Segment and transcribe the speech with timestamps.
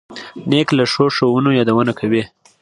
[0.49, 2.23] نیکه له ښو ښوونو یادونه کوي.